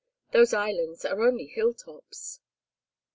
[0.33, 2.39] Those islands are only hilltops."